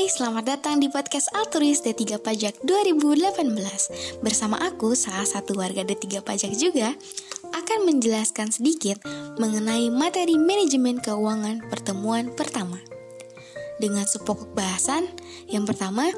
[0.00, 6.24] Hai, selamat datang di podcast Altruis D3 Pajak 2018 Bersama aku, salah satu warga D3
[6.24, 6.96] Pajak juga
[7.52, 8.96] Akan menjelaskan sedikit
[9.36, 12.80] mengenai materi manajemen keuangan pertemuan pertama.
[13.76, 15.04] Dengan sepokok bahasan
[15.52, 16.08] Yang pertama,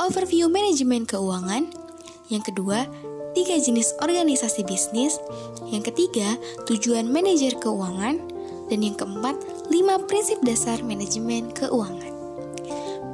[0.00, 1.68] overview manajemen keuangan.
[2.32, 2.88] Yang kedua,
[3.36, 5.20] tiga jenis organisasi bisnis.
[5.68, 8.16] Yang ketiga, tujuan manajer keuangan.
[8.72, 9.36] Dan yang keempat,
[9.68, 12.15] lima prinsip dasar manajemen keuangan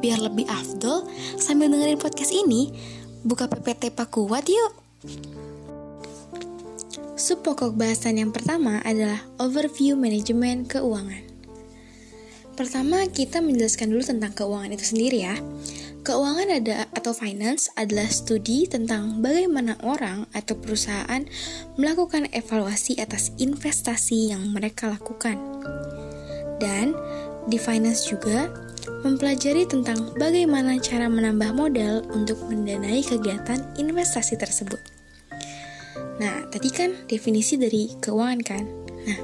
[0.03, 1.07] biar lebih afdol
[1.39, 2.75] sambil dengerin podcast ini,
[3.23, 4.75] buka PPT Pak Kuat yuk.
[7.15, 11.23] Subpokok bahasan yang pertama adalah overview manajemen keuangan.
[12.59, 15.39] Pertama, kita menjelaskan dulu tentang keuangan itu sendiri ya.
[16.03, 21.23] Keuangan ada atau finance adalah studi tentang bagaimana orang atau perusahaan
[21.79, 25.39] melakukan evaluasi atas investasi yang mereka lakukan.
[26.59, 26.99] Dan
[27.47, 28.51] di finance juga
[29.03, 34.79] mempelajari tentang bagaimana cara menambah modal untuk mendanai kegiatan investasi tersebut.
[36.23, 38.65] Nah, tadi kan definisi dari keuangan kan?
[39.07, 39.19] Nah,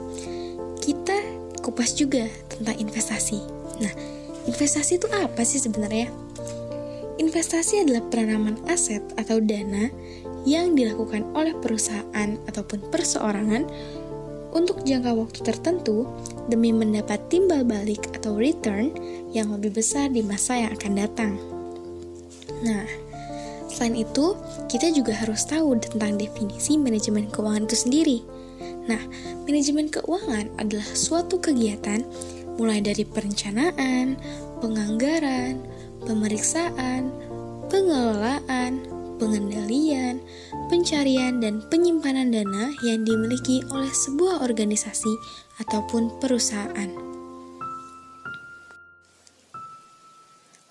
[0.83, 1.15] kita
[1.63, 3.39] kupas juga tentang investasi.
[3.79, 3.93] Nah,
[4.51, 6.11] investasi itu apa sih sebenarnya?
[7.19, 9.91] Investasi adalah penanaman aset atau dana
[10.47, 13.67] yang dilakukan oleh perusahaan ataupun perseorangan
[14.53, 16.09] untuk jangka waktu tertentu
[16.49, 18.93] demi mendapat timbal balik atau return
[19.33, 21.33] yang lebih besar di masa yang akan datang.
[22.65, 22.89] Nah,
[23.69, 24.35] selain itu,
[24.67, 28.19] kita juga harus tahu tentang definisi manajemen keuangan itu sendiri.
[28.89, 29.01] Nah,
[29.45, 32.01] manajemen keuangan adalah suatu kegiatan
[32.57, 34.17] mulai dari perencanaan,
[34.65, 35.61] penganggaran,
[36.09, 37.13] pemeriksaan,
[37.69, 38.88] pengelolaan,
[39.29, 40.25] pengendalian,
[40.73, 45.13] pencarian, dan penyimpanan dana yang dimiliki oleh sebuah organisasi
[45.61, 46.89] ataupun perusahaan.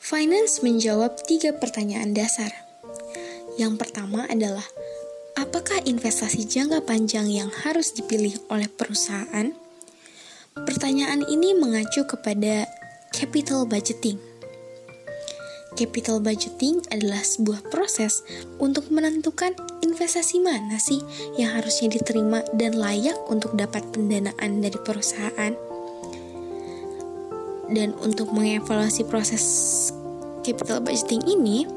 [0.01, 2.49] Finance menjawab tiga pertanyaan dasar.
[3.61, 4.65] Yang pertama adalah,
[5.37, 9.53] apakah investasi jangka panjang yang harus dipilih oleh perusahaan?
[10.57, 12.65] Pertanyaan ini mengacu kepada
[13.13, 14.17] capital budgeting
[15.77, 18.25] Capital budgeting adalah sebuah proses
[18.57, 19.53] untuk menentukan
[19.85, 20.97] investasi mana sih
[21.37, 25.53] yang harusnya diterima dan layak untuk dapat pendanaan dari perusahaan.
[27.69, 29.43] Dan untuk mengevaluasi proses
[30.41, 31.69] capital budgeting ini,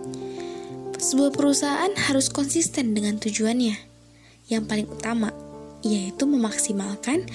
[0.96, 3.76] sebuah perusahaan harus konsisten dengan tujuannya.
[4.48, 5.28] Yang paling utama
[5.84, 7.28] yaitu memaksimalkan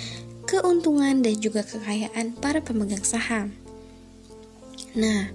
[0.50, 3.54] keuntungan dan juga kekayaan para pemegang saham.
[4.94, 5.34] Nah,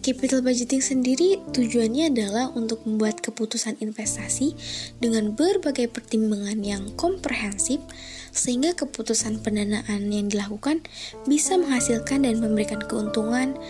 [0.00, 4.56] Capital budgeting sendiri tujuannya adalah untuk membuat keputusan investasi
[4.96, 7.84] dengan berbagai pertimbangan yang komprehensif
[8.32, 10.80] sehingga keputusan pendanaan yang dilakukan
[11.28, 13.60] bisa menghasilkan dan memberikan keuntungan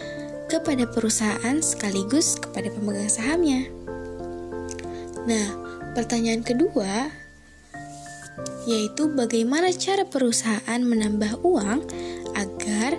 [0.47, 3.67] kepada perusahaan sekaligus kepada pemegang sahamnya.
[5.27, 5.47] Nah,
[5.99, 7.11] pertanyaan kedua
[8.71, 11.83] yaitu bagaimana cara perusahaan menambah uang
[12.39, 12.95] agar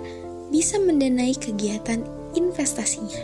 [0.52, 2.04] bisa mendanai kegiatan
[2.34, 3.22] investasinya.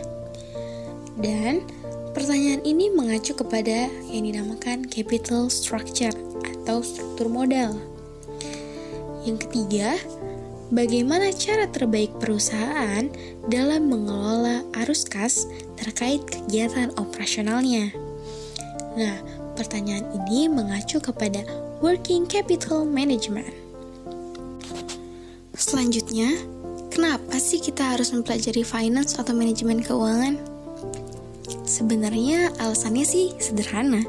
[1.19, 1.67] Dan
[2.15, 7.75] pertanyaan ini mengacu kepada yang dinamakan capital structure atau struktur modal.
[9.27, 9.99] Yang ketiga,
[10.71, 13.09] bagaimana cara terbaik perusahaan
[13.51, 17.91] dalam mengelola arus kas terkait kegiatan operasionalnya.
[18.95, 19.17] Nah,
[19.59, 21.43] pertanyaan ini mengacu kepada
[21.83, 23.51] working capital management.
[25.59, 26.39] Selanjutnya,
[26.89, 30.41] Kenapa sih kita harus mempelajari finance atau manajemen keuangan?
[31.69, 34.01] Sebenarnya alasannya sih sederhana.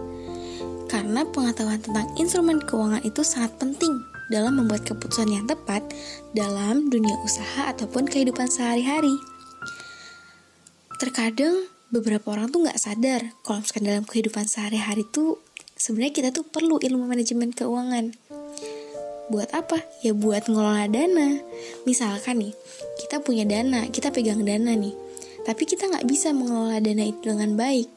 [0.88, 3.92] Karena pengetahuan tentang instrumen keuangan itu sangat penting
[4.32, 5.84] dalam membuat keputusan yang tepat
[6.32, 9.12] dalam dunia usaha ataupun kehidupan sehari-hari.
[10.96, 15.42] Terkadang beberapa orang tuh nggak sadar kalau misalkan dalam kehidupan sehari-hari tuh
[15.74, 18.14] sebenarnya kita tuh perlu ilmu manajemen keuangan.
[19.30, 19.78] Buat apa?
[20.02, 21.38] Ya buat ngelola dana.
[21.86, 22.52] Misalkan nih,
[22.98, 24.92] kita punya dana, kita pegang dana nih.
[25.46, 27.88] Tapi kita nggak bisa mengelola dana itu dengan baik.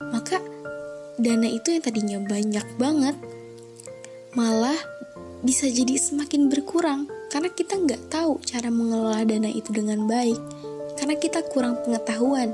[0.00, 0.40] Maka
[1.20, 3.16] dana itu yang tadinya banyak banget,
[4.32, 4.78] malah
[5.44, 10.38] bisa jadi semakin berkurang karena kita nggak tahu cara mengelola dana itu dengan baik.
[10.96, 12.52] Karena kita kurang pengetahuan,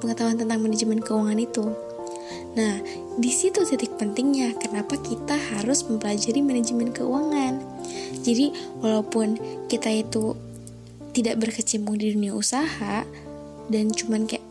[0.00, 1.64] pengetahuan tentang manajemen keuangan itu.
[2.54, 2.78] Nah,
[3.18, 7.58] di situ titik pentingnya kenapa kita harus mempelajari manajemen keuangan.
[8.22, 10.38] Jadi, walaupun kita itu
[11.14, 13.06] tidak berkecimpung di dunia usaha
[13.70, 14.42] dan cuman kayak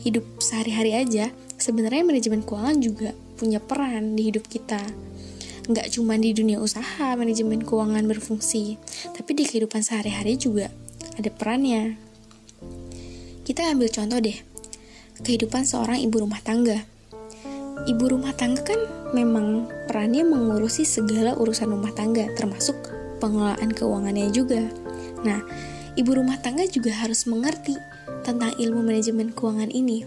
[0.00, 4.80] hidup sehari-hari aja, sebenarnya manajemen keuangan juga punya peran di hidup kita.
[5.68, 8.80] Nggak cuma di dunia usaha manajemen keuangan berfungsi,
[9.12, 10.72] tapi di kehidupan sehari-hari juga
[11.20, 12.00] ada perannya.
[13.44, 14.38] Kita kita ambil contoh deh,
[15.24, 16.97] kehidupan seorang ibu rumah tangga.
[17.86, 18.80] Ibu rumah tangga kan
[19.14, 22.74] memang perannya mengurusi segala urusan rumah tangga, termasuk
[23.22, 24.66] pengelolaan keuangannya juga.
[25.22, 25.42] Nah,
[25.98, 27.74] ibu rumah tangga juga harus mengerti
[28.22, 30.06] tentang ilmu manajemen keuangan ini.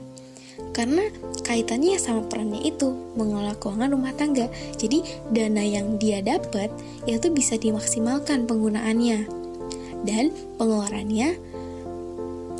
[0.71, 1.03] Karena
[1.43, 4.47] kaitannya sama perannya itu mengelola keuangan rumah tangga.
[4.79, 5.03] Jadi
[5.33, 6.71] dana yang dia dapat
[7.09, 9.27] itu bisa dimaksimalkan penggunaannya.
[10.07, 11.35] Dan pengeluarannya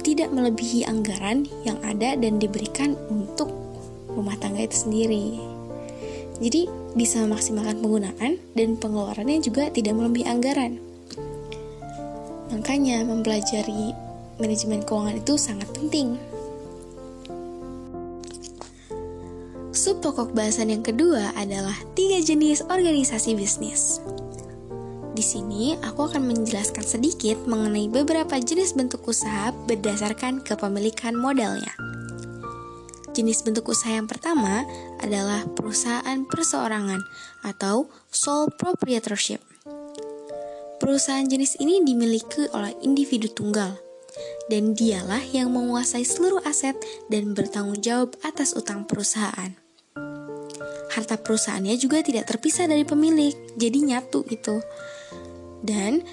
[0.02, 3.61] tidak melebihi anggaran yang ada dan diberikan untuk
[4.22, 5.42] rumah tangga itu sendiri.
[6.38, 10.78] Jadi bisa memaksimalkan penggunaan dan pengeluarannya juga tidak melebihi anggaran.
[12.54, 13.98] Makanya mempelajari
[14.38, 16.22] manajemen keuangan itu sangat penting.
[19.72, 23.98] Sub pokok bahasan yang kedua adalah tiga jenis organisasi bisnis.
[25.12, 31.72] Di sini aku akan menjelaskan sedikit mengenai beberapa jenis bentuk usaha berdasarkan kepemilikan modalnya.
[33.12, 34.64] Jenis bentuk usaha yang pertama
[35.04, 37.04] adalah perusahaan perseorangan
[37.44, 39.44] atau sole proprietorship.
[40.80, 43.78] Perusahaan jenis ini dimiliki oleh individu tunggal,
[44.50, 46.74] dan dialah yang menguasai seluruh aset
[47.12, 49.62] dan bertanggung jawab atas utang perusahaan
[50.92, 54.60] harta perusahaannya juga tidak terpisah dari pemilik, jadi nyatu gitu.
[55.64, 56.04] Dan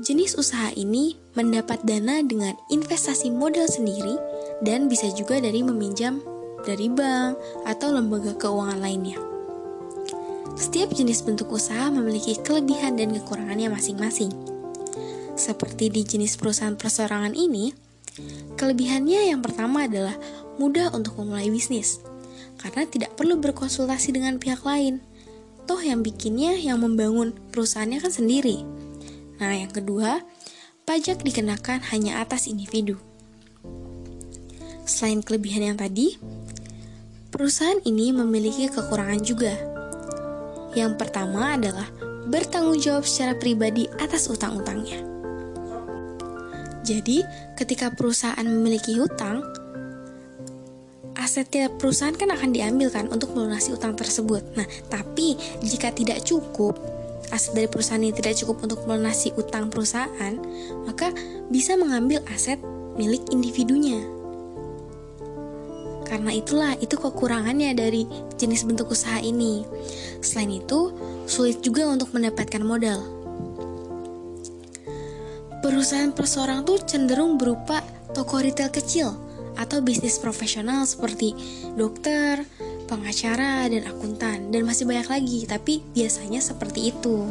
[0.00, 4.16] jenis usaha ini mendapat dana dengan investasi modal sendiri
[4.64, 6.22] dan bisa juga dari meminjam
[6.66, 9.16] dari bank atau lembaga keuangan lainnya.
[10.56, 14.32] Setiap jenis bentuk usaha memiliki kelebihan dan kekurangannya masing-masing.
[15.36, 17.76] Seperti di jenis perusahaan perseorangan ini,
[18.56, 20.16] kelebihannya yang pertama adalah
[20.56, 22.00] mudah untuk memulai bisnis
[22.56, 25.04] karena tidak perlu berkonsultasi dengan pihak lain.
[25.68, 28.64] Toh yang bikinnya yang membangun perusahaannya kan sendiri.
[29.36, 30.24] Nah, yang kedua,
[30.88, 32.96] pajak dikenakan hanya atas individu.
[34.86, 36.14] Selain kelebihan yang tadi,
[37.34, 39.50] perusahaan ini memiliki kekurangan juga.
[40.78, 41.90] Yang pertama adalah
[42.30, 45.02] bertanggung jawab secara pribadi atas utang-utangnya.
[46.86, 47.26] Jadi,
[47.58, 49.42] ketika perusahaan memiliki hutang,
[51.18, 54.54] aset tiap perusahaan kan akan diambil kan untuk melunasi utang tersebut.
[54.54, 55.34] Nah, tapi
[55.66, 56.78] jika tidak cukup,
[57.34, 60.38] aset dari perusahaan ini tidak cukup untuk melunasi utang perusahaan,
[60.86, 61.10] maka
[61.50, 62.62] bisa mengambil aset
[62.94, 64.15] milik individunya.
[66.06, 68.06] Karena itulah itu kekurangannya dari
[68.38, 69.66] jenis bentuk usaha ini.
[70.22, 70.94] Selain itu,
[71.26, 73.02] sulit juga untuk mendapatkan modal.
[75.66, 77.82] Perusahaan perseorang tuh cenderung berupa
[78.14, 79.18] toko retail kecil
[79.58, 81.34] atau bisnis profesional seperti
[81.74, 82.46] dokter,
[82.86, 87.26] pengacara, dan akuntan, dan masih banyak lagi, tapi biasanya seperti itu.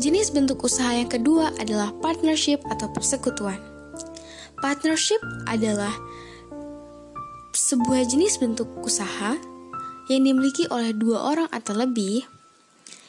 [0.00, 3.69] Jenis bentuk usaha yang kedua adalah partnership atau persekutuan.
[4.60, 5.92] Partnership adalah
[7.56, 9.36] sebuah jenis bentuk usaha
[10.12, 12.28] yang dimiliki oleh dua orang atau lebih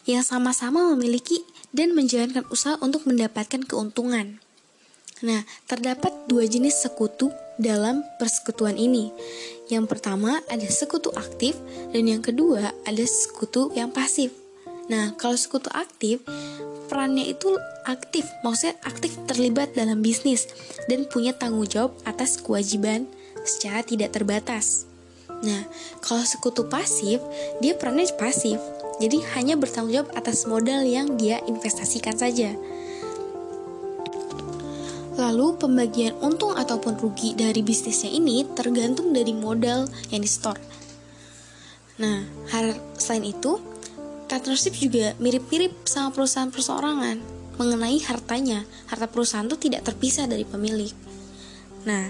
[0.10, 1.46] yang sama-sama memiliki
[1.76, 4.42] dan menjalankan usaha untuk mendapatkan keuntungan.
[5.22, 7.30] Nah, terdapat dua jenis sekutu
[7.62, 9.14] dalam persekutuan ini.
[9.70, 11.54] Yang pertama ada sekutu aktif
[11.94, 14.34] dan yang kedua ada sekutu yang pasif.
[14.90, 16.26] Nah, kalau sekutu aktif
[16.92, 17.56] perannya itu
[17.88, 20.52] aktif, maksudnya aktif terlibat dalam bisnis
[20.92, 23.08] dan punya tanggung jawab atas kewajiban
[23.48, 24.84] secara tidak terbatas.
[25.40, 25.64] Nah,
[26.04, 27.24] kalau sekutu pasif,
[27.64, 28.60] dia perannya pasif,
[29.00, 32.52] jadi hanya bertanggung jawab atas modal yang dia investasikan saja.
[35.16, 40.60] Lalu pembagian untung ataupun rugi dari bisnisnya ini tergantung dari modal yang di-store.
[42.04, 42.26] Nah,
[42.98, 43.71] selain itu,
[44.32, 47.20] partnership juga mirip-mirip sama perusahaan perseorangan
[47.60, 48.64] mengenai hartanya.
[48.88, 50.96] Harta perusahaan itu tidak terpisah dari pemilik.
[51.84, 52.08] Nah,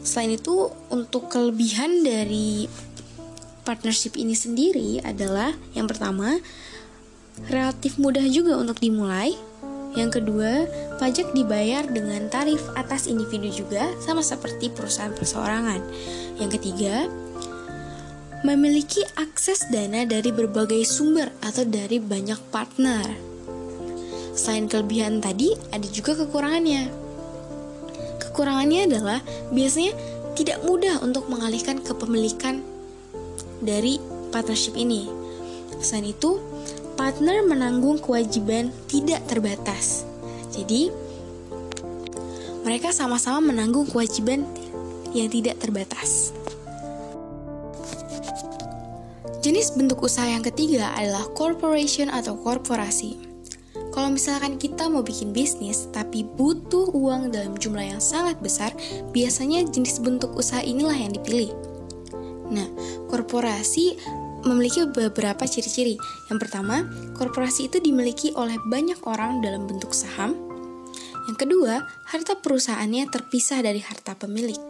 [0.00, 2.64] selain itu untuk kelebihan dari
[3.68, 6.40] partnership ini sendiri adalah yang pertama
[7.52, 9.36] relatif mudah juga untuk dimulai
[9.98, 10.70] yang kedua,
[11.02, 15.82] pajak dibayar dengan tarif atas individu juga, sama seperti perusahaan perseorangan.
[16.38, 17.10] Yang ketiga,
[18.40, 23.04] memiliki akses dana dari berbagai sumber atau dari banyak partner.
[24.32, 26.88] Selain kelebihan tadi, ada juga kekurangannya.
[28.24, 29.20] Kekurangannya adalah
[29.52, 29.92] biasanya
[30.32, 32.64] tidak mudah untuk mengalihkan kepemilikan
[33.60, 34.00] dari
[34.32, 35.04] partnership ini.
[35.84, 36.40] Selain itu,
[36.96, 40.08] partner menanggung kewajiban tidak terbatas.
[40.56, 40.88] Jadi,
[42.64, 44.48] mereka sama-sama menanggung kewajiban
[45.12, 46.32] yang tidak terbatas.
[49.40, 53.16] Jenis bentuk usaha yang ketiga adalah corporation atau korporasi.
[53.88, 58.68] Kalau misalkan kita mau bikin bisnis tapi butuh uang dalam jumlah yang sangat besar,
[59.16, 61.56] biasanya jenis bentuk usaha inilah yang dipilih.
[62.52, 62.68] Nah,
[63.08, 63.96] korporasi
[64.44, 65.96] memiliki beberapa ciri-ciri.
[66.28, 66.84] Yang pertama,
[67.16, 70.36] korporasi itu dimiliki oleh banyak orang dalam bentuk saham.
[71.32, 74.60] Yang kedua, harta perusahaannya terpisah dari harta pemilik.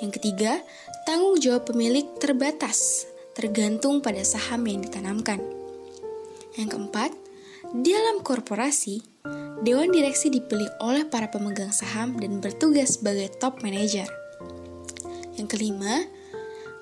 [0.00, 0.64] Yang ketiga,
[1.04, 5.42] tanggung jawab pemilik terbatas, tergantung pada saham yang ditanamkan.
[6.54, 7.10] Yang keempat,
[7.74, 9.02] dalam korporasi,
[9.66, 14.06] dewan direksi dipilih oleh para pemegang saham dan bertugas sebagai top manager.
[15.34, 16.06] Yang kelima,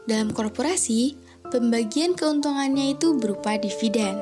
[0.05, 1.17] dalam korporasi,
[1.49, 4.21] pembagian keuntungannya itu berupa dividen.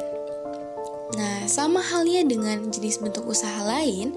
[1.19, 4.15] Nah, sama halnya dengan jenis bentuk usaha lain,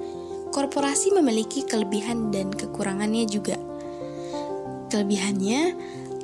[0.54, 3.58] korporasi memiliki kelebihan dan kekurangannya juga.
[4.94, 5.74] Kelebihannya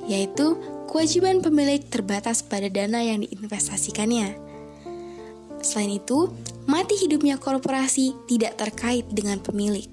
[0.06, 0.54] yaitu
[0.90, 4.50] kewajiban pemilik terbatas pada dana yang diinvestasikannya
[5.60, 6.32] Selain itu,
[6.72, 9.88] mati hidupnya korporasi tidak terkait dengan pemilik.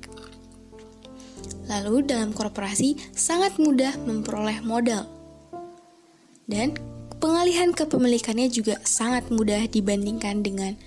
[1.67, 5.11] Lalu, dalam korporasi sangat mudah memperoleh modal,
[6.47, 6.79] dan
[7.19, 10.79] pengalihan kepemilikannya juga sangat mudah dibandingkan dengan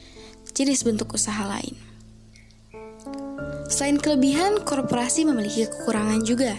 [0.56, 1.76] jenis bentuk usaha lain.
[3.68, 6.56] Selain kelebihan, korporasi memiliki kekurangan juga,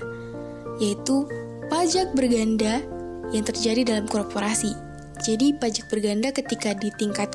[0.76, 1.25] yaitu
[1.73, 2.85] pajak berganda
[3.30, 4.75] yang terjadi dalam korporasi.
[5.20, 7.28] Jadi, pajak berganda ketika di tingkat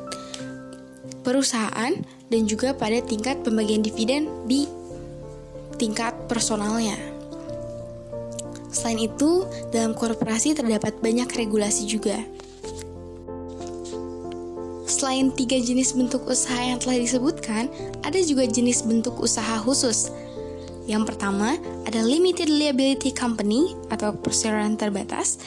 [1.22, 1.94] perusahaan
[2.30, 4.66] dan juga pada tingkat pembagian dividen di
[5.78, 6.98] tingkat personalnya.
[8.74, 12.20] Selain itu, dalam korporasi terdapat banyak regulasi juga.
[14.86, 17.68] Selain tiga jenis bentuk usaha yang telah disebutkan,
[18.06, 20.14] ada juga jenis bentuk usaha khusus.
[20.86, 21.58] Yang pertama,
[21.90, 25.42] ada Limited Liability Company atau perseroan terbatas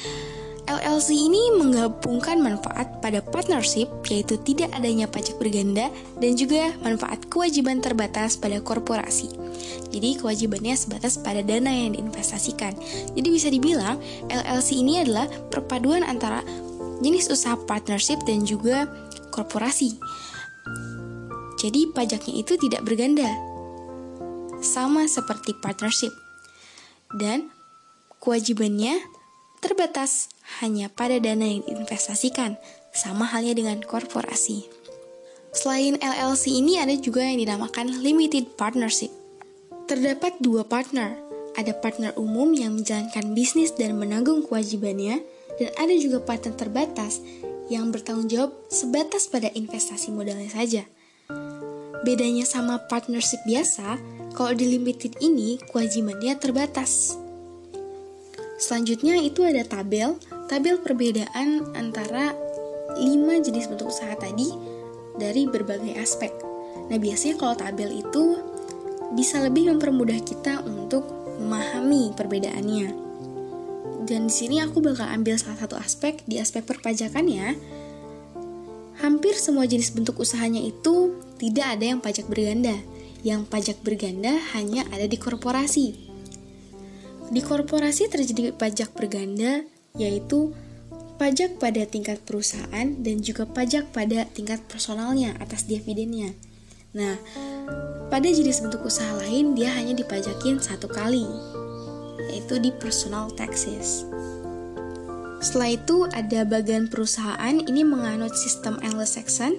[0.68, 5.88] LLC ini menggabungkan manfaat pada partnership, yaitu tidak adanya pajak berganda,
[6.20, 9.32] dan juga manfaat kewajiban terbatas pada korporasi.
[9.88, 12.76] Jadi kewajibannya sebatas pada dana yang diinvestasikan.
[13.16, 13.96] Jadi bisa dibilang
[14.28, 16.44] LLC ini adalah perpaduan antara
[17.00, 18.84] jenis usaha partnership dan juga
[19.32, 19.96] korporasi.
[21.56, 23.32] Jadi pajaknya itu tidak berganda.
[24.60, 26.12] Sama seperti partnership.
[27.16, 27.48] Dan
[28.20, 29.00] kewajibannya
[29.64, 30.28] terbatas
[30.60, 32.56] hanya pada dana yang diinvestasikan,
[32.88, 34.64] sama halnya dengan korporasi.
[35.52, 39.12] Selain LLC ini ada juga yang dinamakan limited partnership.
[39.88, 41.16] Terdapat dua partner,
[41.56, 45.24] ada partner umum yang menjalankan bisnis dan menanggung kewajibannya,
[45.58, 47.24] dan ada juga partner terbatas
[47.72, 50.84] yang bertanggung jawab sebatas pada investasi modalnya saja.
[52.04, 53.98] Bedanya sama partnership biasa,
[54.32, 57.18] kalau di limited ini kewajibannya terbatas.
[58.58, 62.32] Selanjutnya itu ada tabel tabel perbedaan antara
[62.96, 64.48] 5 jenis bentuk usaha tadi
[65.20, 66.32] dari berbagai aspek.
[66.88, 68.40] Nah, biasanya kalau tabel itu
[69.12, 71.04] bisa lebih mempermudah kita untuk
[71.38, 72.88] memahami perbedaannya.
[74.08, 77.60] Dan di sini aku bakal ambil salah satu aspek di aspek perpajakannya.
[79.04, 82.74] Hampir semua jenis bentuk usahanya itu tidak ada yang pajak berganda.
[83.20, 86.08] Yang pajak berganda hanya ada di korporasi.
[87.28, 90.54] Di korporasi terjadi pajak berganda yaitu
[91.18, 96.32] pajak pada tingkat perusahaan dan juga pajak pada tingkat personalnya atas dividennya.
[96.94, 97.18] Nah,
[98.08, 101.26] pada jenis bentuk usaha lain dia hanya dipajakin satu kali,
[102.32, 104.06] yaitu di personal taxes.
[105.38, 109.54] Setelah itu ada bagian perusahaan ini menganut sistem Anglo-Saxon.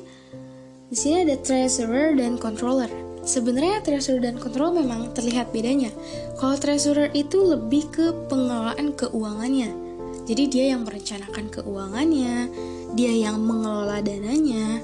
[0.90, 2.90] Di sini ada treasurer dan controller.
[3.24, 5.94] Sebenarnya treasurer dan controller memang terlihat bedanya.
[6.36, 9.89] Kalau treasurer itu lebih ke pengelolaan keuangannya,
[10.30, 12.54] jadi dia yang merencanakan keuangannya,
[12.94, 14.78] dia yang mengelola dananya.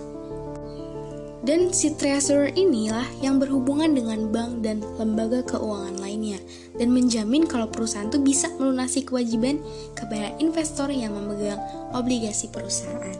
[1.46, 6.42] Dan si treasurer inilah yang berhubungan dengan bank dan lembaga keuangan lainnya
[6.82, 9.62] dan menjamin kalau perusahaan itu bisa melunasi kewajiban
[9.94, 11.62] kepada investor yang memegang
[11.94, 13.14] obligasi perusahaan.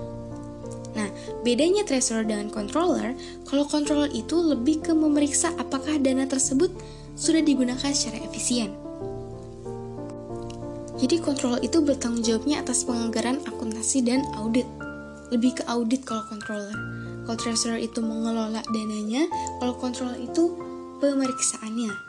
[0.98, 1.14] Nah,
[1.46, 3.14] bedanya treasurer dengan controller,
[3.46, 6.74] kalau controller itu lebih ke memeriksa apakah dana tersebut
[7.14, 8.85] sudah digunakan secara efisien.
[11.06, 14.66] Jadi kontrol itu bertanggung jawabnya atas penganggaran akuntansi dan audit.
[15.30, 16.74] Lebih ke audit kalau controller.
[17.30, 19.30] Kalau treasurer itu mengelola dananya,
[19.62, 20.58] kalau controller itu
[21.06, 22.05] pemeriksaannya.